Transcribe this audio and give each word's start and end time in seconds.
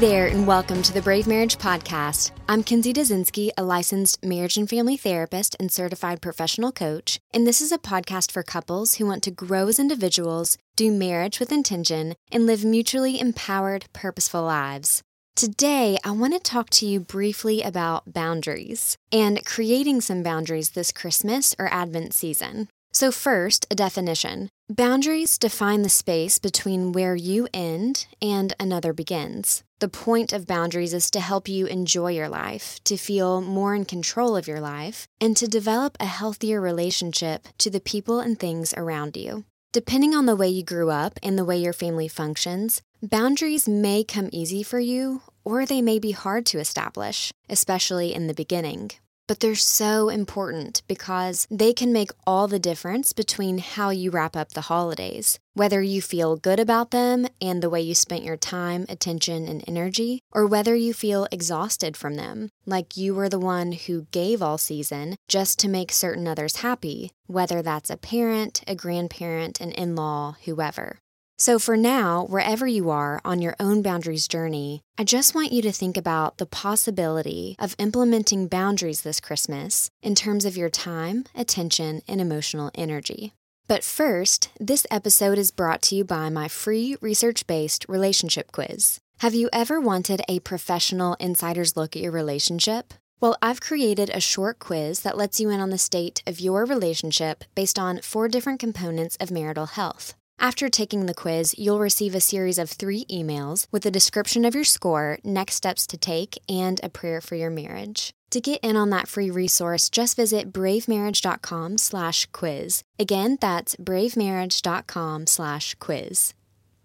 There, 0.00 0.28
and 0.28 0.46
welcome 0.46 0.80
to 0.80 0.94
the 0.94 1.02
Brave 1.02 1.26
Marriage 1.26 1.58
Podcast. 1.58 2.30
I'm 2.48 2.62
Kinsey 2.62 2.94
Dazinski, 2.94 3.50
a 3.58 3.62
licensed 3.62 4.24
marriage 4.24 4.56
and 4.56 4.66
family 4.66 4.96
therapist 4.96 5.54
and 5.60 5.70
certified 5.70 6.22
professional 6.22 6.72
coach, 6.72 7.20
and 7.34 7.46
this 7.46 7.60
is 7.60 7.70
a 7.70 7.76
podcast 7.76 8.32
for 8.32 8.42
couples 8.42 8.94
who 8.94 9.04
want 9.04 9.22
to 9.24 9.30
grow 9.30 9.68
as 9.68 9.78
individuals, 9.78 10.56
do 10.74 10.90
marriage 10.90 11.38
with 11.38 11.52
intention, 11.52 12.14
and 12.32 12.46
live 12.46 12.64
mutually 12.64 13.20
empowered, 13.20 13.84
purposeful 13.92 14.42
lives. 14.42 15.02
Today, 15.36 15.98
I 16.02 16.12
want 16.12 16.32
to 16.32 16.40
talk 16.40 16.70
to 16.70 16.86
you 16.86 16.98
briefly 16.98 17.60
about 17.60 18.14
boundaries 18.14 18.96
and 19.12 19.44
creating 19.44 20.00
some 20.00 20.22
boundaries 20.22 20.70
this 20.70 20.92
Christmas 20.92 21.54
or 21.58 21.68
Advent 21.70 22.14
season. 22.14 22.68
So, 23.00 23.10
first, 23.10 23.64
a 23.70 23.74
definition. 23.74 24.50
Boundaries 24.68 25.38
define 25.38 25.80
the 25.80 25.88
space 25.88 26.38
between 26.38 26.92
where 26.92 27.16
you 27.16 27.48
end 27.50 28.06
and 28.20 28.52
another 28.60 28.92
begins. 28.92 29.62
The 29.78 29.88
point 29.88 30.34
of 30.34 30.46
boundaries 30.46 30.92
is 30.92 31.10
to 31.12 31.20
help 31.20 31.48
you 31.48 31.64
enjoy 31.64 32.10
your 32.10 32.28
life, 32.28 32.78
to 32.84 32.98
feel 32.98 33.40
more 33.40 33.74
in 33.74 33.86
control 33.86 34.36
of 34.36 34.46
your 34.46 34.60
life, 34.60 35.06
and 35.18 35.34
to 35.38 35.48
develop 35.48 35.96
a 35.98 36.04
healthier 36.04 36.60
relationship 36.60 37.48
to 37.56 37.70
the 37.70 37.80
people 37.80 38.20
and 38.20 38.38
things 38.38 38.74
around 38.74 39.16
you. 39.16 39.44
Depending 39.72 40.14
on 40.14 40.26
the 40.26 40.36
way 40.36 40.50
you 40.50 40.62
grew 40.62 40.90
up 40.90 41.18
and 41.22 41.38
the 41.38 41.44
way 41.46 41.56
your 41.56 41.72
family 41.72 42.06
functions, 42.06 42.82
boundaries 43.02 43.66
may 43.66 44.04
come 44.04 44.28
easy 44.30 44.62
for 44.62 44.78
you 44.78 45.22
or 45.42 45.64
they 45.64 45.80
may 45.80 45.98
be 45.98 46.10
hard 46.10 46.44
to 46.44 46.58
establish, 46.58 47.32
especially 47.48 48.12
in 48.12 48.26
the 48.26 48.34
beginning 48.34 48.90
but 49.30 49.38
they're 49.38 49.54
so 49.54 50.08
important 50.08 50.82
because 50.88 51.46
they 51.52 51.72
can 51.72 51.92
make 51.92 52.10
all 52.26 52.48
the 52.48 52.58
difference 52.58 53.12
between 53.12 53.58
how 53.58 53.90
you 53.90 54.10
wrap 54.10 54.34
up 54.34 54.48
the 54.54 54.62
holidays, 54.62 55.38
whether 55.54 55.80
you 55.80 56.02
feel 56.02 56.34
good 56.34 56.58
about 56.58 56.90
them 56.90 57.28
and 57.40 57.62
the 57.62 57.70
way 57.70 57.80
you 57.80 57.94
spent 57.94 58.24
your 58.24 58.36
time, 58.36 58.84
attention, 58.88 59.46
and 59.46 59.62
energy, 59.68 60.20
or 60.32 60.48
whether 60.48 60.74
you 60.74 60.92
feel 60.92 61.28
exhausted 61.30 61.96
from 61.96 62.16
them, 62.16 62.50
like 62.66 62.96
you 62.96 63.14
were 63.14 63.28
the 63.28 63.38
one 63.38 63.70
who 63.70 64.08
gave 64.10 64.42
all 64.42 64.58
season 64.58 65.14
just 65.28 65.60
to 65.60 65.68
make 65.68 65.92
certain 65.92 66.26
others 66.26 66.56
happy, 66.56 67.12
whether 67.28 67.62
that's 67.62 67.88
a 67.88 67.96
parent, 67.96 68.64
a 68.66 68.74
grandparent, 68.74 69.60
an 69.60 69.70
in 69.70 69.94
law, 69.94 70.34
whoever. 70.44 70.98
So, 71.40 71.58
for 71.58 71.74
now, 71.74 72.26
wherever 72.26 72.66
you 72.66 72.90
are 72.90 73.18
on 73.24 73.40
your 73.40 73.56
own 73.58 73.80
boundaries 73.80 74.28
journey, 74.28 74.82
I 74.98 75.04
just 75.04 75.34
want 75.34 75.52
you 75.52 75.62
to 75.62 75.72
think 75.72 75.96
about 75.96 76.36
the 76.36 76.44
possibility 76.44 77.56
of 77.58 77.74
implementing 77.78 78.46
boundaries 78.46 79.00
this 79.00 79.20
Christmas 79.20 79.90
in 80.02 80.14
terms 80.14 80.44
of 80.44 80.58
your 80.58 80.68
time, 80.68 81.24
attention, 81.34 82.02
and 82.06 82.20
emotional 82.20 82.70
energy. 82.74 83.32
But 83.66 83.84
first, 83.84 84.50
this 84.60 84.86
episode 84.90 85.38
is 85.38 85.50
brought 85.50 85.80
to 85.84 85.94
you 85.94 86.04
by 86.04 86.28
my 86.28 86.46
free 86.46 86.98
research 87.00 87.46
based 87.46 87.86
relationship 87.88 88.52
quiz. 88.52 89.00
Have 89.20 89.34
you 89.34 89.48
ever 89.50 89.80
wanted 89.80 90.20
a 90.28 90.40
professional 90.40 91.14
insider's 91.14 91.74
look 91.74 91.96
at 91.96 92.02
your 92.02 92.12
relationship? 92.12 92.92
Well, 93.18 93.38
I've 93.40 93.62
created 93.62 94.10
a 94.10 94.20
short 94.20 94.58
quiz 94.58 95.00
that 95.00 95.16
lets 95.16 95.40
you 95.40 95.48
in 95.48 95.60
on 95.60 95.70
the 95.70 95.78
state 95.78 96.22
of 96.26 96.38
your 96.38 96.66
relationship 96.66 97.44
based 97.54 97.78
on 97.78 98.02
four 98.02 98.28
different 98.28 98.60
components 98.60 99.16
of 99.18 99.30
marital 99.30 99.64
health. 99.64 100.14
After 100.42 100.70
taking 100.70 101.04
the 101.04 101.12
quiz, 101.12 101.54
you'll 101.58 101.80
receive 101.80 102.14
a 102.14 102.20
series 102.20 102.56
of 102.56 102.70
three 102.70 103.04
emails 103.10 103.66
with 103.70 103.84
a 103.84 103.90
description 103.90 104.46
of 104.46 104.54
your 104.54 104.64
score, 104.64 105.18
next 105.22 105.56
steps 105.56 105.86
to 105.88 105.98
take, 105.98 106.38
and 106.48 106.80
a 106.82 106.88
prayer 106.88 107.20
for 107.20 107.34
your 107.34 107.50
marriage. 107.50 108.14
To 108.30 108.40
get 108.40 108.58
in 108.62 108.74
on 108.74 108.88
that 108.88 109.06
free 109.06 109.28
resource, 109.30 109.90
just 109.90 110.16
visit 110.16 110.50
bravemarriage.com 110.50 111.76
slash 111.76 112.24
quiz. 112.32 112.82
Again, 112.98 113.36
that's 113.38 113.76
bravemarriage.com 113.76 115.26
slash 115.26 115.74
quiz. 115.74 116.32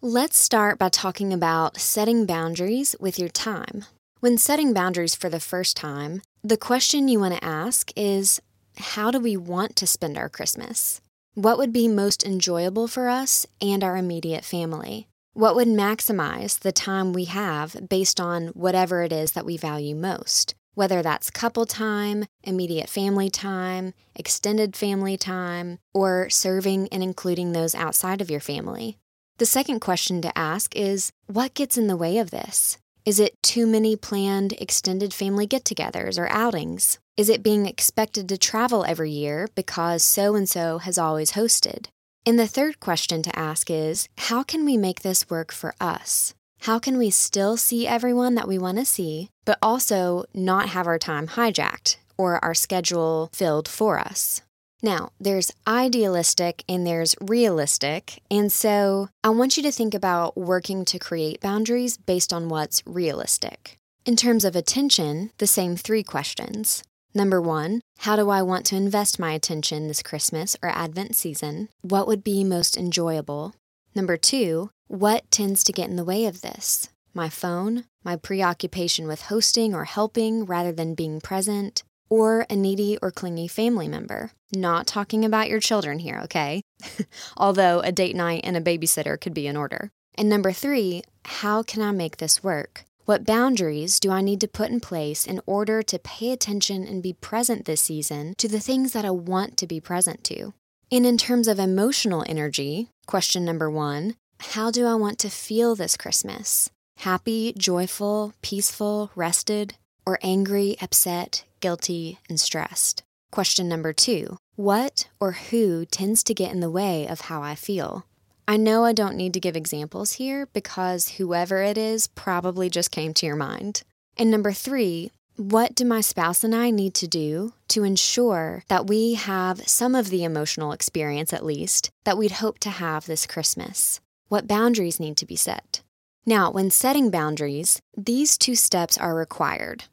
Let's 0.01 0.37
start 0.37 0.77
by 0.77 0.89
talking 0.89 1.31
about 1.31 1.79
setting 1.79 2.25
boundaries 2.25 2.93
with 2.99 3.17
your 3.17 3.29
time. 3.29 3.85
When 4.19 4.37
setting 4.37 4.73
boundaries 4.73 5.15
for 5.15 5.29
the 5.29 5.39
first 5.39 5.77
time, 5.77 6.21
the 6.43 6.57
question 6.57 7.07
you 7.07 7.21
want 7.21 7.35
to 7.35 7.45
ask 7.45 7.91
is, 7.95 8.41
how 8.75 9.11
do 9.11 9.19
we 9.19 9.37
want 9.37 9.77
to 9.77 9.87
spend 9.87 10.17
our 10.17 10.27
Christmas? 10.27 10.99
What 11.35 11.57
would 11.57 11.73
be 11.73 11.89
most 11.89 12.25
enjoyable 12.25 12.87
for 12.87 13.09
us 13.09 13.45
and 13.61 13.83
our 13.83 13.97
immediate 13.97 14.45
family? 14.45 15.09
What 15.33 15.53
would 15.55 15.67
maximize 15.67 16.59
the 16.59 16.71
time 16.71 17.11
we 17.11 17.25
have 17.25 17.89
based 17.89 18.21
on 18.21 18.47
whatever 18.53 19.03
it 19.03 19.11
is 19.11 19.33
that 19.33 19.45
we 19.45 19.57
value 19.57 19.95
most? 19.95 20.55
Whether 20.75 21.01
that's 21.01 21.29
couple 21.29 21.65
time, 21.65 22.23
immediate 22.43 22.87
family 22.87 23.29
time, 23.29 23.93
extended 24.15 24.77
family 24.77 25.17
time, 25.17 25.79
or 25.93 26.29
serving 26.29 26.87
and 26.87 27.03
including 27.03 27.51
those 27.51 27.75
outside 27.75 28.21
of 28.21 28.31
your 28.31 28.39
family. 28.39 28.97
The 29.37 29.45
second 29.45 29.81
question 29.81 30.21
to 30.21 30.37
ask 30.37 30.73
is 30.73 31.11
what 31.27 31.53
gets 31.53 31.77
in 31.77 31.87
the 31.87 31.97
way 31.97 32.17
of 32.17 32.31
this? 32.31 32.77
Is 33.03 33.19
it 33.19 33.35
too 33.43 33.67
many 33.67 33.97
planned 33.97 34.53
extended 34.53 35.13
family 35.13 35.47
get 35.47 35.65
togethers 35.65 36.17
or 36.17 36.29
outings? 36.29 36.97
Is 37.17 37.29
it 37.29 37.43
being 37.43 37.65
expected 37.65 38.27
to 38.27 38.37
travel 38.37 38.83
every 38.83 39.09
year 39.09 39.47
because 39.55 40.03
so 40.03 40.35
and 40.35 40.49
so 40.49 40.79
has 40.79 40.97
always 40.97 41.31
hosted? 41.31 41.85
And 42.25 42.37
the 42.37 42.47
third 42.47 42.81
question 42.81 43.21
to 43.21 43.39
ask 43.39 43.71
is 43.71 44.09
how 44.17 44.43
can 44.43 44.65
we 44.65 44.75
make 44.75 45.01
this 45.01 45.29
work 45.29 45.53
for 45.53 45.73
us? 45.79 46.33
How 46.61 46.77
can 46.77 46.97
we 46.97 47.09
still 47.09 47.55
see 47.55 47.87
everyone 47.87 48.35
that 48.35 48.49
we 48.49 48.57
want 48.57 48.79
to 48.79 48.85
see, 48.85 49.29
but 49.45 49.57
also 49.61 50.25
not 50.33 50.69
have 50.69 50.87
our 50.87 50.99
time 50.99 51.27
hijacked 51.27 51.95
or 52.17 52.43
our 52.43 52.53
schedule 52.53 53.29
filled 53.31 53.69
for 53.69 53.97
us? 53.97 54.41
Now, 54.83 55.11
there's 55.17 55.53
idealistic 55.65 56.65
and 56.67 56.85
there's 56.85 57.15
realistic. 57.21 58.21
And 58.29 58.51
so 58.51 59.07
I 59.23 59.29
want 59.29 59.55
you 59.55 59.63
to 59.63 59.71
think 59.71 59.93
about 59.93 60.35
working 60.35 60.83
to 60.85 60.99
create 60.99 61.39
boundaries 61.39 61.95
based 61.95 62.33
on 62.33 62.49
what's 62.49 62.83
realistic. 62.85 63.77
In 64.05 64.17
terms 64.17 64.43
of 64.43 64.53
attention, 64.53 65.31
the 65.37 65.47
same 65.47 65.77
three 65.77 66.03
questions. 66.03 66.83
Number 67.15 67.39
one, 67.39 67.79
how 67.99 68.17
do 68.17 68.29
I 68.29 68.41
want 68.41 68.65
to 68.65 68.75
invest 68.75 69.19
my 69.19 69.31
attention 69.31 69.87
this 69.87 70.03
Christmas 70.03 70.57
or 70.61 70.67
Advent 70.67 71.15
season? 71.15 71.69
What 71.81 72.07
would 72.07 72.25
be 72.25 72.43
most 72.43 72.75
enjoyable? 72.75 73.55
Number 73.95 74.17
two, 74.17 74.69
what 74.87 75.31
tends 75.31 75.63
to 75.63 75.71
get 75.71 75.89
in 75.89 75.95
the 75.95 76.03
way 76.03 76.25
of 76.25 76.41
this? 76.41 76.89
My 77.13 77.29
phone, 77.29 77.85
my 78.03 78.17
preoccupation 78.17 79.07
with 79.07 79.21
hosting 79.23 79.73
or 79.73 79.85
helping 79.85 80.43
rather 80.43 80.73
than 80.73 80.93
being 80.93 81.21
present, 81.21 81.83
or 82.09 82.45
a 82.49 82.55
needy 82.57 82.97
or 83.01 83.11
clingy 83.11 83.47
family 83.47 83.87
member. 83.87 84.31
Not 84.53 84.85
talking 84.85 85.23
about 85.23 85.47
your 85.47 85.61
children 85.61 85.99
here, 85.99 86.19
okay? 86.25 86.61
Although 87.37 87.79
a 87.79 87.93
date 87.93 88.17
night 88.17 88.41
and 88.43 88.57
a 88.57 88.61
babysitter 88.61 89.19
could 89.19 89.33
be 89.33 89.47
in 89.47 89.55
order. 89.55 89.89
And 90.15 90.27
number 90.27 90.51
three, 90.51 91.03
how 91.23 91.63
can 91.63 91.81
I 91.81 91.91
make 91.91 92.17
this 92.17 92.43
work? 92.43 92.83
What 93.05 93.23
boundaries 93.23 93.99
do 93.99 94.09
I 94.09 94.21
need 94.21 94.41
to 94.41 94.47
put 94.47 94.71
in 94.71 94.79
place 94.79 95.27
in 95.27 95.39
order 95.45 95.83
to 95.83 95.99
pay 95.99 96.31
attention 96.31 96.87
and 96.87 97.03
be 97.03 97.13
present 97.13 97.65
this 97.65 97.81
season 97.81 98.33
to 98.39 98.47
the 98.47 98.59
things 98.59 98.93
that 98.93 99.05
I 99.05 99.11
want 99.11 99.57
to 99.57 99.67
be 99.67 99.79
present 99.79 100.23
to? 100.23 100.55
And 100.91 101.05
in 101.05 101.15
terms 101.15 101.47
of 101.47 101.59
emotional 101.59 102.25
energy, 102.27 102.89
question 103.05 103.45
number 103.45 103.69
one 103.69 104.15
how 104.39 104.71
do 104.71 104.87
I 104.87 104.95
want 104.95 105.19
to 105.19 105.29
feel 105.29 105.75
this 105.75 105.95
Christmas? 105.95 106.71
Happy, 106.97 107.53
joyful, 107.55 108.33
peaceful, 108.41 109.11
rested, 109.15 109.75
or 110.05 110.17
angry, 110.23 110.75
upset, 110.81 111.43
guilty, 111.59 112.17
and 112.27 112.39
stressed? 112.39 113.03
Question 113.31 113.69
number 113.69 113.93
two 113.93 114.37
What 114.55 115.07
or 115.19 115.33
who 115.33 115.85
tends 115.85 116.23
to 116.23 116.33
get 116.33 116.51
in 116.51 116.59
the 116.59 116.71
way 116.71 117.07
of 117.07 117.21
how 117.21 117.43
I 117.43 117.53
feel? 117.53 118.07
I 118.47 118.57
know 118.57 118.85
I 118.85 118.93
don't 118.93 119.15
need 119.15 119.33
to 119.33 119.39
give 119.39 119.55
examples 119.55 120.13
here 120.13 120.47
because 120.53 121.09
whoever 121.09 121.63
it 121.63 121.77
is 121.77 122.07
probably 122.07 122.69
just 122.69 122.91
came 122.91 123.13
to 123.15 123.25
your 123.25 123.35
mind. 123.35 123.81
And 124.17 124.29
number 124.29 124.53
three, 124.53 125.11
what 125.35 125.73
do 125.73 125.83
my 125.83 125.99
spouse 125.99 126.43
and 126.43 126.53
I 126.53 126.69
need 126.69 126.93
to 126.95 127.07
do 127.07 127.53
to 127.69 127.83
ensure 127.83 128.63
that 128.67 128.87
we 128.87 129.15
have 129.15 129.67
some 129.67 129.95
of 129.95 130.09
the 130.09 130.23
emotional 130.23 130.71
experience, 130.71 131.33
at 131.33 131.43
least, 131.43 131.89
that 132.03 132.17
we'd 132.17 132.33
hope 132.33 132.59
to 132.59 132.69
have 132.69 133.05
this 133.05 133.25
Christmas? 133.25 133.99
What 134.29 134.47
boundaries 134.47 134.99
need 134.99 135.17
to 135.17 135.25
be 135.25 135.35
set? 135.35 135.81
Now, 136.25 136.51
when 136.51 136.69
setting 136.69 137.09
boundaries, 137.09 137.81
these 137.97 138.37
two 138.37 138.55
steps 138.55 138.97
are 138.97 139.15
required 139.15 139.85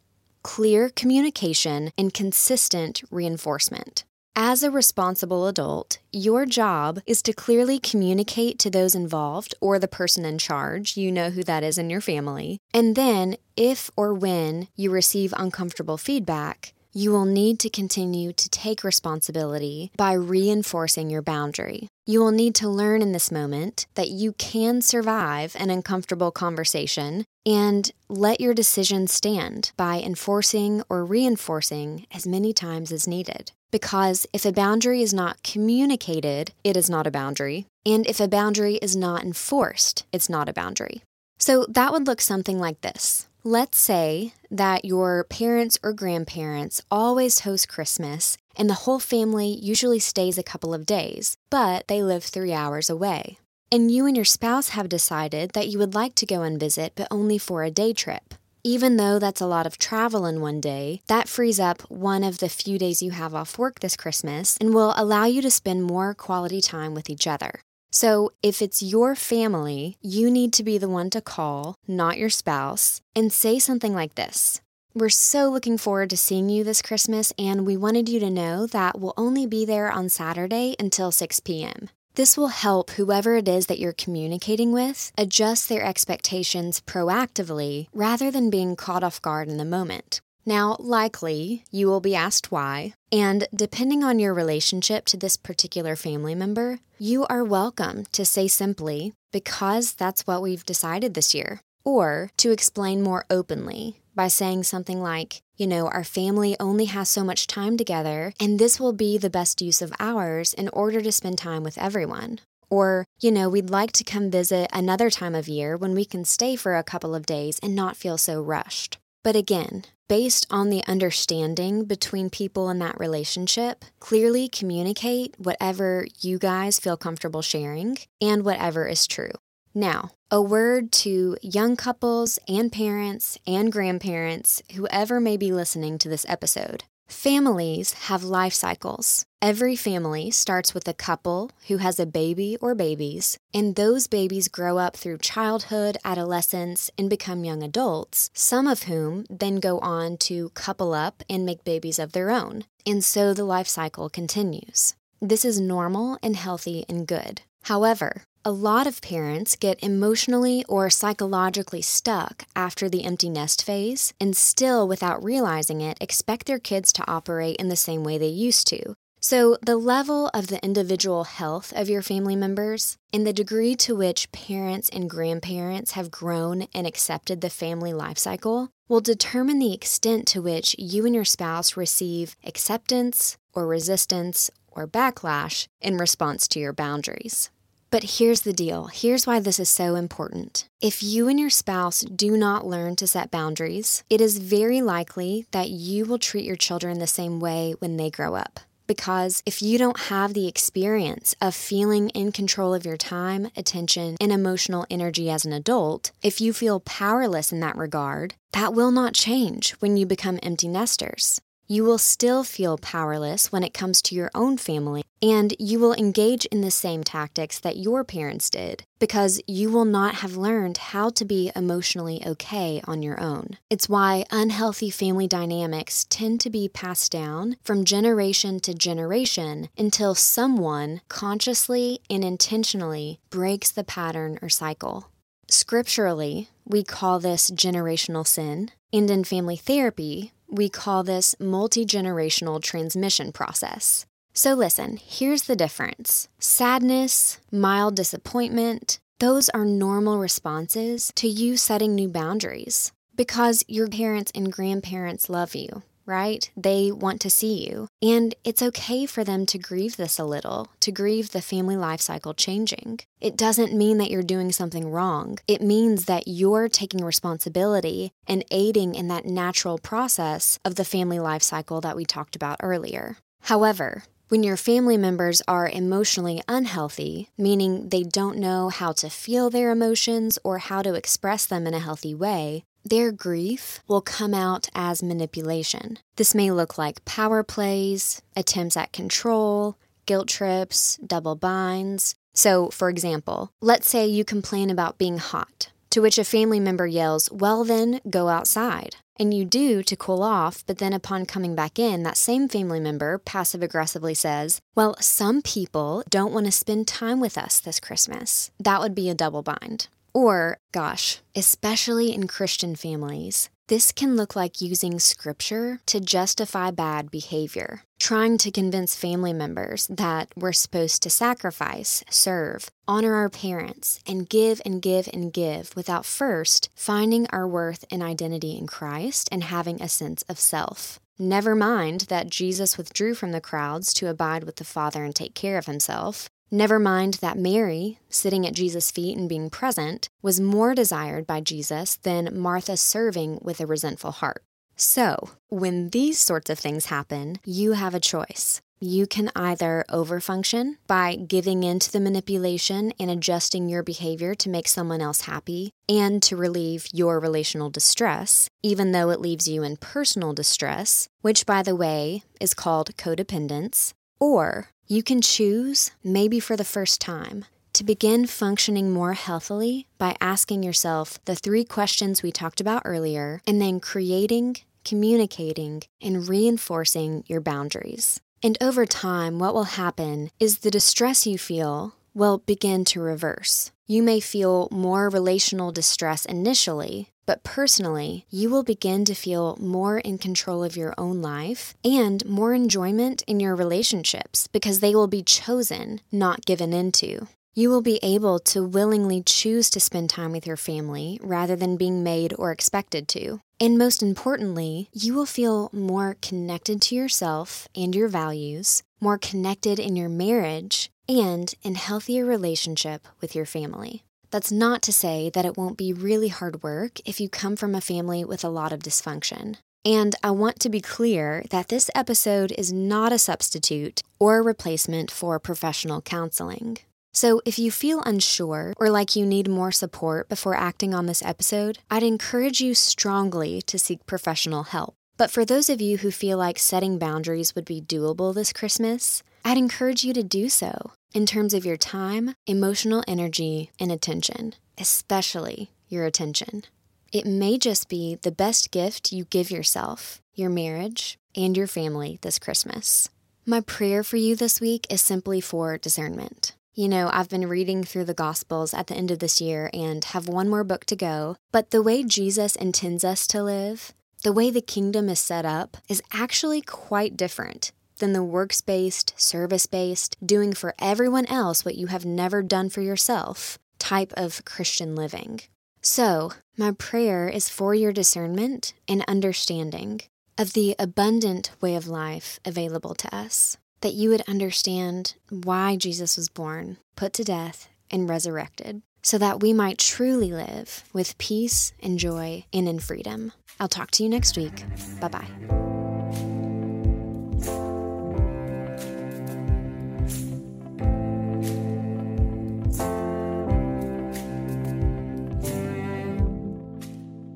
clear 0.42 0.90
communication 0.90 1.92
and 1.96 2.12
consistent 2.12 3.02
reinforcement. 3.12 4.04
As 4.34 4.62
a 4.62 4.70
responsible 4.70 5.46
adult, 5.46 5.98
your 6.10 6.46
job 6.46 7.00
is 7.04 7.20
to 7.22 7.34
clearly 7.34 7.78
communicate 7.78 8.58
to 8.60 8.70
those 8.70 8.94
involved 8.94 9.54
or 9.60 9.78
the 9.78 9.86
person 9.86 10.24
in 10.24 10.38
charge, 10.38 10.96
you 10.96 11.12
know 11.12 11.28
who 11.28 11.42
that 11.42 11.62
is 11.62 11.76
in 11.76 11.90
your 11.90 12.00
family, 12.00 12.56
and 12.72 12.96
then, 12.96 13.36
if 13.58 13.90
or 13.94 14.14
when 14.14 14.68
you 14.74 14.90
receive 14.90 15.34
uncomfortable 15.36 15.98
feedback, 15.98 16.72
you 16.94 17.12
will 17.12 17.26
need 17.26 17.58
to 17.60 17.68
continue 17.68 18.32
to 18.32 18.48
take 18.48 18.82
responsibility 18.82 19.92
by 19.98 20.14
reinforcing 20.14 21.10
your 21.10 21.22
boundary. 21.22 21.88
You 22.06 22.20
will 22.20 22.32
need 22.32 22.54
to 22.54 22.70
learn 22.70 23.02
in 23.02 23.12
this 23.12 23.30
moment 23.30 23.86
that 23.96 24.08
you 24.08 24.32
can 24.32 24.80
survive 24.80 25.54
an 25.58 25.68
uncomfortable 25.68 26.30
conversation 26.30 27.26
and 27.44 27.92
let 28.08 28.40
your 28.40 28.54
decision 28.54 29.08
stand 29.08 29.72
by 29.76 30.00
enforcing 30.00 30.82
or 30.88 31.04
reinforcing 31.04 32.06
as 32.10 32.26
many 32.26 32.54
times 32.54 32.92
as 32.92 33.06
needed. 33.06 33.52
Because 33.72 34.26
if 34.32 34.44
a 34.44 34.52
boundary 34.52 35.02
is 35.02 35.12
not 35.12 35.42
communicated, 35.42 36.52
it 36.62 36.76
is 36.76 36.88
not 36.88 37.06
a 37.06 37.10
boundary. 37.10 37.66
And 37.84 38.06
if 38.06 38.20
a 38.20 38.28
boundary 38.28 38.76
is 38.76 38.94
not 38.94 39.24
enforced, 39.24 40.04
it's 40.12 40.28
not 40.28 40.48
a 40.48 40.52
boundary. 40.52 41.02
So 41.38 41.66
that 41.70 41.90
would 41.90 42.06
look 42.06 42.20
something 42.20 42.60
like 42.60 42.82
this. 42.82 43.26
Let's 43.42 43.78
say 43.78 44.34
that 44.50 44.84
your 44.84 45.24
parents 45.24 45.78
or 45.82 45.92
grandparents 45.92 46.82
always 46.90 47.40
host 47.40 47.68
Christmas 47.68 48.38
and 48.56 48.70
the 48.70 48.84
whole 48.84 49.00
family 49.00 49.48
usually 49.48 49.98
stays 49.98 50.38
a 50.38 50.44
couple 50.44 50.72
of 50.74 50.86
days, 50.86 51.36
but 51.50 51.88
they 51.88 52.02
live 52.02 52.22
three 52.22 52.52
hours 52.52 52.88
away. 52.88 53.38
And 53.72 53.90
you 53.90 54.06
and 54.06 54.14
your 54.14 54.26
spouse 54.26 54.68
have 54.70 54.88
decided 54.88 55.52
that 55.52 55.68
you 55.68 55.78
would 55.78 55.94
like 55.94 56.14
to 56.16 56.26
go 56.26 56.42
and 56.42 56.60
visit, 56.60 56.92
but 56.94 57.08
only 57.10 57.38
for 57.38 57.64
a 57.64 57.70
day 57.70 57.94
trip. 57.94 58.34
Even 58.64 58.96
though 58.96 59.18
that's 59.18 59.40
a 59.40 59.46
lot 59.46 59.66
of 59.66 59.76
travel 59.76 60.24
in 60.24 60.40
one 60.40 60.60
day, 60.60 61.02
that 61.08 61.28
frees 61.28 61.58
up 61.58 61.82
one 61.90 62.22
of 62.22 62.38
the 62.38 62.48
few 62.48 62.78
days 62.78 63.02
you 63.02 63.10
have 63.10 63.34
off 63.34 63.58
work 63.58 63.80
this 63.80 63.96
Christmas 63.96 64.56
and 64.58 64.72
will 64.72 64.94
allow 64.96 65.24
you 65.24 65.42
to 65.42 65.50
spend 65.50 65.82
more 65.82 66.14
quality 66.14 66.60
time 66.60 66.94
with 66.94 67.10
each 67.10 67.26
other. 67.26 67.62
So, 67.90 68.30
if 68.40 68.62
it's 68.62 68.80
your 68.80 69.16
family, 69.16 69.96
you 70.00 70.30
need 70.30 70.52
to 70.52 70.62
be 70.62 70.78
the 70.78 70.88
one 70.88 71.10
to 71.10 71.20
call, 71.20 71.74
not 71.88 72.18
your 72.18 72.30
spouse, 72.30 73.00
and 73.16 73.32
say 73.32 73.58
something 73.58 73.94
like 73.94 74.14
this 74.14 74.60
We're 74.94 75.08
so 75.08 75.50
looking 75.50 75.76
forward 75.76 76.10
to 76.10 76.16
seeing 76.16 76.48
you 76.48 76.62
this 76.62 76.82
Christmas, 76.82 77.32
and 77.36 77.66
we 77.66 77.76
wanted 77.76 78.08
you 78.08 78.20
to 78.20 78.30
know 78.30 78.68
that 78.68 79.00
we'll 79.00 79.14
only 79.16 79.44
be 79.44 79.64
there 79.64 79.90
on 79.90 80.08
Saturday 80.08 80.76
until 80.78 81.10
6 81.10 81.40
p.m. 81.40 81.88
This 82.14 82.36
will 82.36 82.48
help 82.48 82.90
whoever 82.90 83.36
it 83.36 83.48
is 83.48 83.68
that 83.68 83.78
you're 83.78 83.94
communicating 83.94 84.70
with 84.70 85.10
adjust 85.16 85.70
their 85.70 85.82
expectations 85.82 86.78
proactively 86.82 87.86
rather 87.94 88.30
than 88.30 88.50
being 88.50 88.76
caught 88.76 89.02
off 89.02 89.22
guard 89.22 89.48
in 89.48 89.56
the 89.56 89.64
moment. 89.64 90.20
Now, 90.44 90.76
likely, 90.78 91.64
you 91.70 91.86
will 91.86 92.00
be 92.00 92.14
asked 92.14 92.52
why, 92.52 92.92
and 93.10 93.48
depending 93.54 94.04
on 94.04 94.18
your 94.18 94.34
relationship 94.34 95.06
to 95.06 95.16
this 95.16 95.38
particular 95.38 95.96
family 95.96 96.34
member, 96.34 96.80
you 96.98 97.24
are 97.30 97.44
welcome 97.44 98.04
to 98.12 98.26
say 98.26 98.46
simply, 98.46 99.14
because 99.32 99.94
that's 99.94 100.26
what 100.26 100.42
we've 100.42 100.66
decided 100.66 101.14
this 101.14 101.34
year, 101.34 101.60
or 101.82 102.30
to 102.36 102.50
explain 102.50 103.02
more 103.02 103.24
openly 103.30 104.01
by 104.14 104.28
saying 104.28 104.64
something 104.64 105.00
like, 105.00 105.42
you 105.56 105.66
know, 105.66 105.88
our 105.88 106.04
family 106.04 106.56
only 106.58 106.86
has 106.86 107.08
so 107.08 107.24
much 107.24 107.46
time 107.46 107.76
together, 107.76 108.32
and 108.40 108.58
this 108.58 108.80
will 108.80 108.92
be 108.92 109.18
the 109.18 109.30
best 109.30 109.62
use 109.62 109.82
of 109.82 109.92
ours 109.98 110.54
in 110.54 110.68
order 110.68 111.00
to 111.00 111.12
spend 111.12 111.38
time 111.38 111.62
with 111.62 111.78
everyone. 111.78 112.40
Or, 112.70 113.04
you 113.20 113.30
know, 113.30 113.48
we'd 113.48 113.70
like 113.70 113.92
to 113.92 114.04
come 114.04 114.30
visit 114.30 114.70
another 114.72 115.10
time 115.10 115.34
of 115.34 115.46
year 115.46 115.76
when 115.76 115.94
we 115.94 116.04
can 116.04 116.24
stay 116.24 116.56
for 116.56 116.74
a 116.74 116.82
couple 116.82 117.14
of 117.14 117.26
days 117.26 117.58
and 117.62 117.74
not 117.74 117.96
feel 117.96 118.16
so 118.16 118.40
rushed. 118.40 118.98
But 119.22 119.36
again, 119.36 119.84
based 120.08 120.46
on 120.50 120.70
the 120.70 120.82
understanding 120.86 121.84
between 121.84 122.28
people 122.28 122.70
in 122.70 122.78
that 122.80 122.98
relationship, 122.98 123.84
clearly 124.00 124.48
communicate 124.48 125.34
whatever 125.38 126.06
you 126.20 126.38
guys 126.38 126.78
feel 126.78 126.96
comfortable 126.96 127.42
sharing 127.42 127.98
and 128.20 128.44
whatever 128.44 128.86
is 128.88 129.06
true. 129.06 129.32
Now, 129.74 130.10
a 130.30 130.42
word 130.42 130.92
to 130.92 131.36
young 131.40 131.76
couples 131.76 132.38
and 132.46 132.70
parents 132.70 133.38
and 133.46 133.72
grandparents, 133.72 134.62
whoever 134.74 135.18
may 135.18 135.38
be 135.38 135.50
listening 135.50 135.96
to 135.98 136.10
this 136.10 136.26
episode. 136.28 136.84
Families 137.08 137.92
have 138.08 138.22
life 138.22 138.52
cycles. 138.52 139.24
Every 139.40 139.76
family 139.76 140.30
starts 140.30 140.72
with 140.72 140.88
a 140.88 140.94
couple 140.94 141.50
who 141.68 141.78
has 141.78 141.98
a 141.98 142.06
baby 142.06 142.56
or 142.60 142.74
babies, 142.74 143.38
and 143.52 143.74
those 143.74 144.06
babies 144.06 144.48
grow 144.48 144.78
up 144.78 144.96
through 144.96 145.18
childhood, 145.18 145.96
adolescence, 146.04 146.90
and 146.96 147.10
become 147.10 147.44
young 147.44 147.62
adults, 147.62 148.30
some 148.34 148.66
of 148.66 148.84
whom 148.84 149.24
then 149.28 149.56
go 149.56 149.78
on 149.80 150.16
to 150.18 150.50
couple 150.50 150.94
up 150.94 151.22
and 151.28 151.44
make 151.44 151.64
babies 151.64 151.98
of 151.98 152.12
their 152.12 152.30
own. 152.30 152.64
And 152.86 153.04
so 153.04 153.34
the 153.34 153.44
life 153.44 153.68
cycle 153.68 154.08
continues. 154.08 154.94
This 155.20 155.44
is 155.44 155.60
normal 155.60 156.18
and 156.22 156.36
healthy 156.36 156.84
and 156.88 157.06
good. 157.06 157.42
However, 157.64 158.24
a 158.44 158.50
lot 158.50 158.88
of 158.88 159.00
parents 159.00 159.54
get 159.54 159.82
emotionally 159.82 160.64
or 160.68 160.90
psychologically 160.90 161.82
stuck 161.82 162.44
after 162.56 162.88
the 162.88 163.04
empty 163.04 163.28
nest 163.28 163.64
phase 163.64 164.12
and 164.18 164.36
still, 164.36 164.88
without 164.88 165.22
realizing 165.22 165.80
it, 165.80 165.96
expect 166.00 166.46
their 166.46 166.58
kids 166.58 166.92
to 166.92 167.08
operate 167.08 167.56
in 167.56 167.68
the 167.68 167.76
same 167.76 168.02
way 168.02 168.18
they 168.18 168.26
used 168.26 168.66
to. 168.66 168.94
So, 169.20 169.56
the 169.62 169.76
level 169.76 170.28
of 170.34 170.48
the 170.48 170.60
individual 170.64 171.22
health 171.22 171.72
of 171.76 171.88
your 171.88 172.02
family 172.02 172.34
members 172.34 172.96
and 173.12 173.24
the 173.24 173.32
degree 173.32 173.76
to 173.76 173.94
which 173.94 174.32
parents 174.32 174.88
and 174.88 175.08
grandparents 175.08 175.92
have 175.92 176.10
grown 176.10 176.66
and 176.74 176.88
accepted 176.88 177.40
the 177.40 177.48
family 177.50 177.92
life 177.92 178.18
cycle 178.18 178.70
will 178.88 179.00
determine 179.00 179.60
the 179.60 179.72
extent 179.72 180.26
to 180.28 180.42
which 180.42 180.74
you 180.76 181.06
and 181.06 181.14
your 181.14 181.24
spouse 181.24 181.76
receive 181.76 182.34
acceptance 182.44 183.36
or 183.54 183.68
resistance 183.68 184.50
or 184.72 184.88
backlash 184.88 185.68
in 185.80 185.96
response 185.98 186.48
to 186.48 186.58
your 186.58 186.72
boundaries. 186.72 187.51
But 187.92 188.04
here's 188.04 188.40
the 188.40 188.54
deal 188.54 188.86
here's 188.86 189.26
why 189.26 189.38
this 189.38 189.60
is 189.60 189.68
so 189.68 189.96
important. 189.96 190.66
If 190.80 191.02
you 191.02 191.28
and 191.28 191.38
your 191.38 191.50
spouse 191.50 192.00
do 192.00 192.38
not 192.38 192.66
learn 192.66 192.96
to 192.96 193.06
set 193.06 193.30
boundaries, 193.30 194.02
it 194.08 194.18
is 194.18 194.38
very 194.38 194.80
likely 194.80 195.46
that 195.50 195.68
you 195.68 196.06
will 196.06 196.18
treat 196.18 196.46
your 196.46 196.56
children 196.56 196.98
the 196.98 197.06
same 197.06 197.38
way 197.38 197.74
when 197.80 197.98
they 197.98 198.08
grow 198.08 198.34
up. 198.34 198.60
Because 198.86 199.42
if 199.44 199.60
you 199.60 199.76
don't 199.76 200.08
have 200.08 200.32
the 200.32 200.48
experience 200.48 201.34
of 201.38 201.54
feeling 201.54 202.08
in 202.10 202.32
control 202.32 202.72
of 202.72 202.86
your 202.86 202.96
time, 202.96 203.50
attention, 203.58 204.16
and 204.22 204.32
emotional 204.32 204.86
energy 204.88 205.28
as 205.28 205.44
an 205.44 205.52
adult, 205.52 206.12
if 206.22 206.40
you 206.40 206.54
feel 206.54 206.80
powerless 206.80 207.52
in 207.52 207.60
that 207.60 207.76
regard, 207.76 208.36
that 208.52 208.72
will 208.72 208.90
not 208.90 209.12
change 209.12 209.72
when 209.80 209.98
you 209.98 210.06
become 210.06 210.40
empty 210.42 210.66
nesters 210.66 211.42
you 211.66 211.84
will 211.84 211.98
still 211.98 212.44
feel 212.44 212.78
powerless 212.78 213.50
when 213.50 213.62
it 213.62 213.74
comes 213.74 214.02
to 214.02 214.14
your 214.14 214.30
own 214.34 214.56
family, 214.56 215.04
and 215.20 215.54
you 215.58 215.78
will 215.78 215.94
engage 215.94 216.44
in 216.46 216.60
the 216.60 216.70
same 216.70 217.04
tactics 217.04 217.58
that 217.60 217.76
your 217.76 218.04
parents 218.04 218.50
did 218.50 218.84
because 218.98 219.40
you 219.46 219.70
will 219.70 219.84
not 219.84 220.16
have 220.16 220.36
learned 220.36 220.76
how 220.78 221.10
to 221.10 221.24
be 221.24 221.50
emotionally 221.56 222.22
okay 222.26 222.80
on 222.84 223.02
your 223.02 223.20
own. 223.20 223.56
It's 223.70 223.88
why 223.88 224.24
unhealthy 224.30 224.90
family 224.90 225.26
dynamics 225.26 226.06
tend 226.08 226.40
to 226.42 226.50
be 226.50 226.68
passed 226.68 227.10
down 227.10 227.56
from 227.62 227.84
generation 227.84 228.60
to 228.60 228.74
generation 228.74 229.68
until 229.78 230.14
someone 230.14 231.00
consciously 231.08 232.00
and 232.10 232.24
intentionally 232.24 233.18
breaks 233.30 233.70
the 233.70 233.84
pattern 233.84 234.38
or 234.42 234.48
cycle. 234.48 235.08
Scripturally, 235.48 236.48
we 236.64 236.82
call 236.82 237.18
this 237.18 237.50
generational 237.50 238.26
sin, 238.26 238.70
and 238.92 239.10
in 239.10 239.24
family 239.24 239.56
therapy, 239.56 240.32
we 240.52 240.68
call 240.68 241.02
this 241.02 241.34
multi 241.40 241.84
generational 241.84 242.62
transmission 242.62 243.32
process. 243.32 244.06
So, 244.34 244.54
listen, 244.54 244.98
here's 245.04 245.44
the 245.44 245.56
difference 245.56 246.28
sadness, 246.38 247.40
mild 247.50 247.96
disappointment, 247.96 249.00
those 249.18 249.48
are 249.50 249.64
normal 249.64 250.18
responses 250.18 251.12
to 251.16 251.28
you 251.28 251.56
setting 251.56 251.94
new 251.94 252.08
boundaries 252.08 252.92
because 253.16 253.64
your 253.68 253.88
parents 253.88 254.32
and 254.34 254.52
grandparents 254.52 255.28
love 255.28 255.54
you 255.54 255.82
right? 256.06 256.50
They 256.56 256.90
want 256.90 257.20
to 257.22 257.30
see 257.30 257.68
you. 257.68 257.88
And 258.00 258.34
it's 258.44 258.62
okay 258.62 259.06
for 259.06 259.24
them 259.24 259.46
to 259.46 259.58
grieve 259.58 259.96
this 259.96 260.18
a 260.18 260.24
little, 260.24 260.68
to 260.80 260.92
grieve 260.92 261.30
the 261.30 261.42
family 261.42 261.76
life 261.76 262.00
cycle 262.00 262.34
changing. 262.34 263.00
It 263.20 263.36
doesn't 263.36 263.72
mean 263.72 263.98
that 263.98 264.10
you're 264.10 264.22
doing 264.22 264.52
something 264.52 264.90
wrong. 264.90 265.38
It 265.46 265.62
means 265.62 266.06
that 266.06 266.24
you're 266.26 266.68
taking 266.68 267.04
responsibility 267.04 268.12
and 268.26 268.44
aiding 268.50 268.94
in 268.94 269.08
that 269.08 269.26
natural 269.26 269.78
process 269.78 270.58
of 270.64 270.74
the 270.74 270.84
family 270.84 271.18
life 271.18 271.42
cycle 271.42 271.80
that 271.80 271.96
we 271.96 272.04
talked 272.04 272.36
about 272.36 272.58
earlier. 272.62 273.16
However, 273.42 274.04
when 274.32 274.42
your 274.42 274.56
family 274.56 274.96
members 274.96 275.42
are 275.46 275.68
emotionally 275.68 276.42
unhealthy, 276.48 277.28
meaning 277.36 277.90
they 277.90 278.02
don't 278.02 278.38
know 278.38 278.70
how 278.70 278.92
to 278.92 279.10
feel 279.10 279.50
their 279.50 279.70
emotions 279.70 280.38
or 280.42 280.56
how 280.56 280.80
to 280.80 280.94
express 280.94 281.44
them 281.44 281.66
in 281.66 281.74
a 281.74 281.78
healthy 281.78 282.14
way, 282.14 282.64
their 282.84 283.12
grief 283.12 283.80
will 283.86 284.00
come 284.00 284.34
out 284.34 284.68
as 284.74 285.02
manipulation. 285.02 285.98
This 286.16 286.34
may 286.34 286.50
look 286.50 286.76
like 286.78 287.04
power 287.04 287.42
plays, 287.42 288.22
attempts 288.36 288.76
at 288.76 288.92
control, 288.92 289.76
guilt 290.06 290.28
trips, 290.28 290.96
double 290.96 291.34
binds. 291.36 292.14
So, 292.34 292.68
for 292.70 292.88
example, 292.88 293.50
let's 293.60 293.88
say 293.88 294.06
you 294.06 294.24
complain 294.24 294.70
about 294.70 294.98
being 294.98 295.18
hot, 295.18 295.70
to 295.90 296.00
which 296.00 296.18
a 296.18 296.24
family 296.24 296.60
member 296.60 296.86
yells, 296.86 297.30
Well, 297.30 297.64
then 297.64 298.00
go 298.08 298.28
outside. 298.28 298.96
And 299.16 299.34
you 299.34 299.44
do 299.44 299.82
to 299.82 299.94
cool 299.94 300.22
off, 300.22 300.64
but 300.66 300.78
then 300.78 300.94
upon 300.94 301.26
coming 301.26 301.54
back 301.54 301.78
in, 301.78 302.02
that 302.02 302.16
same 302.16 302.48
family 302.48 302.80
member 302.80 303.18
passive 303.18 303.62
aggressively 303.62 304.14
says, 304.14 304.60
Well, 304.74 304.96
some 305.00 305.42
people 305.42 306.02
don't 306.08 306.32
want 306.32 306.46
to 306.46 306.52
spend 306.52 306.88
time 306.88 307.20
with 307.20 307.36
us 307.36 307.60
this 307.60 307.78
Christmas. 307.78 308.50
That 308.58 308.80
would 308.80 308.94
be 308.94 309.10
a 309.10 309.14
double 309.14 309.42
bind. 309.42 309.88
Or, 310.14 310.58
gosh, 310.72 311.20
especially 311.34 312.12
in 312.12 312.26
Christian 312.26 312.76
families, 312.76 313.48
this 313.68 313.92
can 313.92 314.16
look 314.16 314.36
like 314.36 314.60
using 314.60 314.98
scripture 314.98 315.80
to 315.86 316.00
justify 316.00 316.70
bad 316.70 317.10
behavior, 317.10 317.84
trying 317.98 318.36
to 318.38 318.50
convince 318.50 318.94
family 318.94 319.32
members 319.32 319.86
that 319.86 320.28
we're 320.36 320.52
supposed 320.52 321.02
to 321.02 321.10
sacrifice, 321.10 322.04
serve, 322.10 322.68
honor 322.86 323.14
our 323.14 323.30
parents, 323.30 324.00
and 324.06 324.28
give 324.28 324.60
and 324.66 324.82
give 324.82 325.08
and 325.10 325.32
give 325.32 325.74
without 325.74 326.04
first 326.04 326.68
finding 326.74 327.26
our 327.28 327.48
worth 327.48 327.84
and 327.90 328.02
identity 328.02 328.58
in 328.58 328.66
Christ 328.66 329.28
and 329.32 329.44
having 329.44 329.80
a 329.80 329.88
sense 329.88 330.22
of 330.28 330.38
self. 330.38 331.00
Never 331.18 331.54
mind 331.54 332.02
that 332.08 332.28
Jesus 332.28 332.76
withdrew 332.76 333.14
from 333.14 333.32
the 333.32 333.40
crowds 333.40 333.94
to 333.94 334.08
abide 334.08 334.44
with 334.44 334.56
the 334.56 334.64
Father 334.64 335.04
and 335.04 335.14
take 335.14 335.34
care 335.34 335.56
of 335.56 335.66
himself. 335.66 336.28
Never 336.54 336.78
mind 336.78 337.14
that 337.22 337.38
Mary, 337.38 337.98
sitting 338.10 338.46
at 338.46 338.52
Jesus' 338.52 338.90
feet 338.90 339.16
and 339.16 339.26
being 339.26 339.48
present, 339.48 340.10
was 340.20 340.38
more 340.38 340.74
desired 340.74 341.26
by 341.26 341.40
Jesus 341.40 341.96
than 341.96 342.38
Martha 342.38 342.76
serving 342.76 343.38
with 343.40 343.58
a 343.58 343.66
resentful 343.66 344.10
heart. 344.10 344.44
So, 344.76 345.30
when 345.48 345.88
these 345.88 346.18
sorts 346.18 346.50
of 346.50 346.58
things 346.58 346.86
happen, 346.86 347.38
you 347.46 347.72
have 347.72 347.94
a 347.94 348.00
choice. 348.00 348.60
You 348.80 349.06
can 349.06 349.30
either 349.34 349.86
overfunction 349.88 350.76
by 350.86 351.16
giving 351.16 351.62
in 351.62 351.78
to 351.78 351.90
the 351.90 352.00
manipulation 352.00 352.92
and 353.00 353.10
adjusting 353.10 353.70
your 353.70 353.82
behavior 353.82 354.34
to 354.34 354.50
make 354.50 354.68
someone 354.68 355.00
else 355.00 355.22
happy 355.22 355.70
and 355.88 356.22
to 356.24 356.36
relieve 356.36 356.86
your 356.92 357.18
relational 357.18 357.70
distress, 357.70 358.50
even 358.62 358.92
though 358.92 359.08
it 359.08 359.22
leaves 359.22 359.48
you 359.48 359.62
in 359.62 359.78
personal 359.78 360.34
distress, 360.34 361.08
which, 361.22 361.46
by 361.46 361.62
the 361.62 361.76
way, 361.76 362.24
is 362.42 362.52
called 362.52 362.94
codependence. 362.98 363.94
Or 364.20 364.68
you 364.92 365.02
can 365.02 365.22
choose, 365.22 365.90
maybe 366.04 366.38
for 366.38 366.54
the 366.54 366.64
first 366.64 367.00
time, 367.00 367.46
to 367.72 367.82
begin 367.82 368.26
functioning 368.26 368.90
more 368.90 369.14
healthily 369.14 369.86
by 369.96 370.14
asking 370.20 370.62
yourself 370.62 371.18
the 371.24 371.34
three 371.34 371.64
questions 371.64 372.22
we 372.22 372.30
talked 372.30 372.60
about 372.60 372.82
earlier 372.84 373.40
and 373.46 373.58
then 373.58 373.80
creating, 373.80 374.54
communicating, 374.84 375.82
and 376.02 376.28
reinforcing 376.28 377.24
your 377.26 377.40
boundaries. 377.40 378.20
And 378.42 378.58
over 378.60 378.84
time, 378.84 379.38
what 379.38 379.54
will 379.54 379.80
happen 379.80 380.28
is 380.38 380.58
the 380.58 380.70
distress 380.70 381.26
you 381.26 381.38
feel 381.38 381.94
will 382.12 382.38
begin 382.44 382.84
to 382.84 383.00
reverse. 383.00 383.72
You 383.86 384.02
may 384.02 384.20
feel 384.20 384.68
more 384.70 385.08
relational 385.08 385.72
distress 385.72 386.26
initially, 386.26 387.08
but 387.26 387.44
personally, 387.44 388.26
you 388.30 388.50
will 388.50 388.62
begin 388.62 389.04
to 389.04 389.14
feel 389.14 389.56
more 389.60 389.98
in 389.98 390.18
control 390.18 390.64
of 390.64 390.76
your 390.76 390.94
own 390.98 391.22
life 391.22 391.74
and 391.84 392.24
more 392.26 392.54
enjoyment 392.54 393.22
in 393.26 393.40
your 393.40 393.54
relationships 393.54 394.48
because 394.48 394.80
they 394.80 394.94
will 394.94 395.06
be 395.06 395.22
chosen, 395.22 396.00
not 396.10 396.44
given 396.44 396.72
into. 396.72 397.28
You 397.54 397.68
will 397.68 397.82
be 397.82 398.00
able 398.02 398.38
to 398.38 398.64
willingly 398.64 399.22
choose 399.22 399.68
to 399.70 399.80
spend 399.80 400.08
time 400.08 400.32
with 400.32 400.46
your 400.46 400.56
family 400.56 401.20
rather 401.22 401.54
than 401.54 401.76
being 401.76 402.02
made 402.02 402.34
or 402.38 402.50
expected 402.50 403.08
to. 403.08 403.42
And 403.60 403.76
most 403.76 404.02
importantly, 404.02 404.88
you 404.92 405.12
will 405.12 405.26
feel 405.26 405.68
more 405.70 406.16
connected 406.22 406.80
to 406.82 406.94
yourself 406.94 407.68
and 407.76 407.94
your 407.94 408.08
values, 408.08 408.82
more 409.00 409.18
connected 409.18 409.78
in 409.78 409.96
your 409.96 410.08
marriage, 410.08 410.90
and 411.08 411.52
in 411.62 411.74
healthier 411.74 412.24
relationship 412.24 413.06
with 413.20 413.34
your 413.34 413.46
family. 413.46 414.02
That's 414.32 414.50
not 414.50 414.80
to 414.82 414.92
say 414.92 415.30
that 415.34 415.44
it 415.44 415.58
won't 415.58 415.76
be 415.76 415.92
really 415.92 416.28
hard 416.28 416.62
work 416.62 416.98
if 417.04 417.20
you 417.20 417.28
come 417.28 417.54
from 417.54 417.74
a 417.74 417.82
family 417.82 418.24
with 418.24 418.42
a 418.42 418.48
lot 418.48 418.72
of 418.72 418.80
dysfunction. 418.80 419.56
And 419.84 420.14
I 420.22 420.30
want 420.30 420.58
to 420.60 420.70
be 420.70 420.80
clear 420.80 421.44
that 421.50 421.68
this 421.68 421.90
episode 421.94 422.50
is 422.56 422.72
not 422.72 423.12
a 423.12 423.18
substitute 423.18 424.00
or 424.18 424.38
a 424.38 424.42
replacement 424.42 425.10
for 425.10 425.38
professional 425.38 426.00
counseling. 426.00 426.78
So, 427.12 427.42
if 427.44 427.58
you 427.58 427.70
feel 427.70 428.00
unsure 428.06 428.72
or 428.78 428.88
like 428.88 429.14
you 429.14 429.26
need 429.26 429.50
more 429.50 429.70
support 429.70 430.30
before 430.30 430.54
acting 430.54 430.94
on 430.94 431.04
this 431.04 431.22
episode, 431.22 431.80
I'd 431.90 432.02
encourage 432.02 432.62
you 432.62 432.72
strongly 432.72 433.60
to 433.62 433.78
seek 433.78 434.06
professional 434.06 434.62
help. 434.62 434.94
But 435.16 435.30
for 435.30 435.44
those 435.44 435.68
of 435.68 435.80
you 435.80 435.98
who 435.98 436.10
feel 436.10 436.38
like 436.38 436.58
setting 436.58 436.98
boundaries 436.98 437.54
would 437.54 437.64
be 437.64 437.80
doable 437.80 438.34
this 438.34 438.52
Christmas, 438.52 439.22
I'd 439.44 439.58
encourage 439.58 440.04
you 440.04 440.12
to 440.14 440.22
do 440.22 440.48
so 440.48 440.92
in 441.14 441.26
terms 441.26 441.54
of 441.54 441.66
your 441.66 441.76
time, 441.76 442.34
emotional 442.46 443.04
energy, 443.06 443.70
and 443.78 443.92
attention, 443.92 444.54
especially 444.78 445.70
your 445.88 446.06
attention. 446.06 446.64
It 447.12 447.26
may 447.26 447.58
just 447.58 447.88
be 447.88 448.18
the 448.22 448.32
best 448.32 448.70
gift 448.70 449.12
you 449.12 449.24
give 449.24 449.50
yourself, 449.50 450.22
your 450.34 450.48
marriage, 450.48 451.18
and 451.36 451.56
your 451.56 451.66
family 451.66 452.18
this 452.22 452.38
Christmas. 452.38 453.10
My 453.44 453.60
prayer 453.60 454.02
for 454.02 454.16
you 454.16 454.34
this 454.34 454.60
week 454.60 454.86
is 454.88 455.02
simply 455.02 455.40
for 455.40 455.76
discernment. 455.76 456.54
You 456.74 456.88
know, 456.88 457.10
I've 457.12 457.28
been 457.28 457.48
reading 457.48 457.84
through 457.84 458.06
the 458.06 458.14
Gospels 458.14 458.72
at 458.72 458.86
the 458.86 458.94
end 458.94 459.10
of 459.10 459.18
this 459.18 459.42
year 459.42 459.68
and 459.74 460.02
have 460.04 460.26
one 460.26 460.48
more 460.48 460.64
book 460.64 460.86
to 460.86 460.96
go, 460.96 461.36
but 461.50 461.70
the 461.70 461.82
way 461.82 462.02
Jesus 462.02 462.56
intends 462.56 463.04
us 463.04 463.26
to 463.26 463.42
live, 463.42 463.92
the 464.22 464.32
way 464.32 464.50
the 464.50 464.60
kingdom 464.60 465.08
is 465.08 465.20
set 465.20 465.44
up, 465.44 465.76
is 465.88 466.02
actually 466.12 466.62
quite 466.62 467.16
different 467.16 467.72
than 467.98 468.12
the 468.12 468.22
works 468.22 468.60
based, 468.60 469.14
service 469.16 469.66
based, 469.66 470.16
doing 470.24 470.52
for 470.52 470.74
everyone 470.78 471.26
else 471.26 471.64
what 471.64 471.76
you 471.76 471.88
have 471.88 472.04
never 472.04 472.42
done 472.42 472.68
for 472.68 472.80
yourself 472.80 473.58
type 473.78 474.12
of 474.16 474.44
Christian 474.44 474.94
living. 474.94 475.40
So, 475.80 476.32
my 476.56 476.72
prayer 476.72 477.28
is 477.28 477.48
for 477.48 477.74
your 477.74 477.92
discernment 477.92 478.74
and 478.86 479.04
understanding 479.08 480.02
of 480.38 480.52
the 480.52 480.76
abundant 480.78 481.50
way 481.60 481.74
of 481.74 481.88
life 481.88 482.38
available 482.44 482.94
to 482.94 483.14
us 483.14 483.56
that 483.82 483.94
you 483.94 484.08
would 484.10 484.22
understand 484.28 485.16
why 485.28 485.76
Jesus 485.76 486.16
was 486.16 486.28
born, 486.28 486.78
put 486.96 487.12
to 487.14 487.24
death, 487.24 487.68
and 487.90 488.08
resurrected, 488.08 488.82
so 489.02 489.18
that 489.18 489.40
we 489.40 489.52
might 489.52 489.78
truly 489.78 490.32
live 490.32 490.84
with 490.92 491.18
peace 491.18 491.72
and 491.80 491.98
joy 491.98 492.44
and 492.52 492.68
in 492.68 492.78
freedom. 492.78 493.32
I'll 493.62 493.68
talk 493.68 493.92
to 493.92 494.02
you 494.02 494.08
next 494.08 494.36
week. 494.36 494.64
Bye 495.00 495.06
bye. 495.06 495.24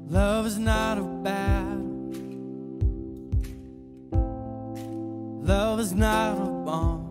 Love 0.09 0.47
is 0.47 0.59
not 0.59 0.99
a 0.99 1.03
battle. 1.03 1.77
Love 5.45 5.79
is 5.79 5.95
not 5.95 6.39
a 6.39 6.51
bomb. 6.67 7.07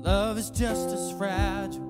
Love 0.00 0.38
is 0.38 0.48
just 0.50 0.90
as 0.90 1.10
fragile 1.18 1.89